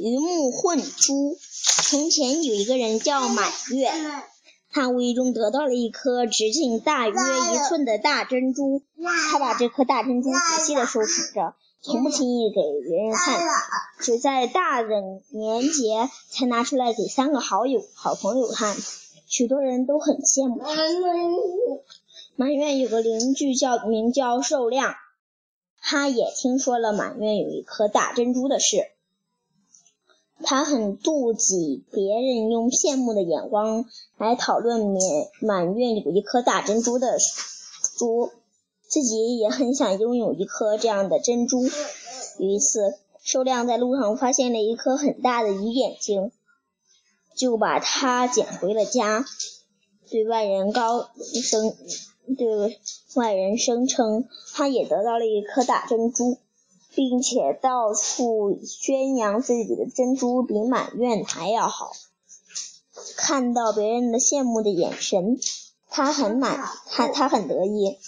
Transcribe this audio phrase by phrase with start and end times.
[0.00, 1.36] 鱼目混珠。
[1.90, 3.90] 从前有一个人叫满月，
[4.70, 8.82] 他无意中得到了一颗直径大约一寸的大珍珠，
[9.30, 13.38] 他把这颗大珍珠仔细的收藏着，从不轻易给别人看，
[13.98, 18.74] 只在大人年节才拿出来给三个好友、好朋友看。
[19.26, 20.74] 许多人都很羡慕他。
[22.36, 24.94] 满月有个邻居叫名叫寿亮，
[25.82, 28.78] 他也听说了满月有一颗大珍珠的事。
[30.42, 33.84] 他很妒忌别人用羡慕的眼光
[34.18, 34.98] 来讨论满
[35.40, 37.18] 满月有一颗大珍珠的
[37.98, 38.30] 珠，
[38.86, 41.62] 自己也很想拥有一颗这样的珍珠。
[42.38, 46.32] 有一次，寿亮在路上发现了一颗很大的鱼眼睛，
[47.36, 49.24] 就把它捡回了家，
[50.10, 51.10] 对外人高
[51.42, 51.76] 声
[52.38, 52.80] 对
[53.14, 56.38] 外人声称他也得到了一颗大珍珠。
[56.94, 61.92] 并且到处宣扬自己的珍珠比满院还要好。
[63.16, 65.38] 看到别人的羡慕的眼神，
[65.88, 67.98] 他很满，他他很得意。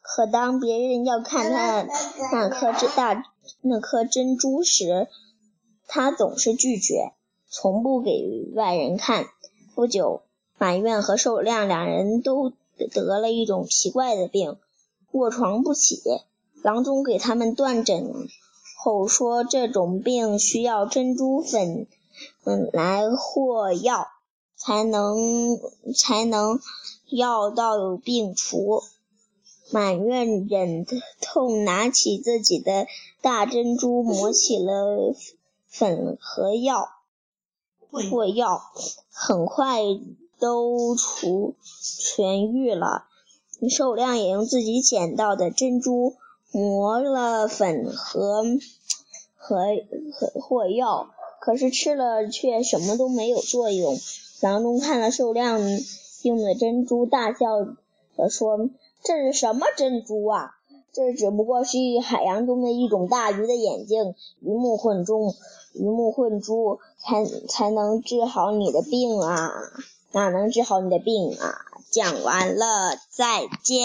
[0.00, 1.86] 可当别人要看他
[2.32, 3.24] 那颗这大
[3.62, 5.08] 那颗珍珠时，
[5.86, 7.12] 他总是拒绝，
[7.48, 9.26] 从不给外人看。
[9.74, 10.22] 不久，
[10.58, 14.58] 满院和寿亮两人都得了一种奇怪的病，
[15.12, 16.02] 卧床不起。
[16.62, 18.28] 郎中给他们断诊
[18.76, 21.86] 后说，这种病需要珍珠粉
[22.44, 24.08] 嗯来和药，
[24.56, 25.58] 才能
[25.94, 26.60] 才能
[27.08, 28.82] 药到病除。
[29.70, 30.84] 满月忍
[31.20, 32.86] 痛拿起自己的
[33.20, 35.14] 大珍珠，磨起了
[35.68, 36.88] 粉和药
[38.10, 38.62] 和药，
[39.12, 39.80] 很快
[40.38, 43.04] 都除痊愈了。
[43.68, 46.16] 寿亮也用自己捡到的珍珠。
[46.52, 48.42] 磨了粉和
[49.36, 49.56] 和
[50.12, 53.96] 和或药，可是吃了却什么都没有作用。
[54.40, 55.60] 郎中看了寿亮
[56.22, 57.64] 用的珍珠，大笑
[58.16, 58.68] 地说
[59.04, 60.56] ：“这是什么珍珠啊？
[60.92, 65.34] 这只不过是海洋中的一种大鱼的眼睛，鱼目混珠，
[65.74, 69.52] 鱼目混珠才才能治好你的病啊！
[70.12, 71.54] 哪能治好你的病啊？”
[71.92, 73.80] 讲完了，再见。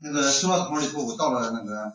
[0.00, 1.92] 那个收到桶以后，我倒了那个。